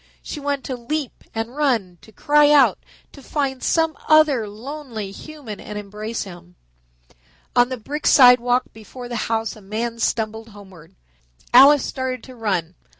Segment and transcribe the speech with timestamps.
[0.23, 2.79] She wanted to leap and run, to cry out,
[3.11, 6.55] to find some other lonely human and embrace him.
[7.55, 10.95] On the brick sidewalk before the house a man stumbled homeward.
[11.53, 12.73] Alice started to run.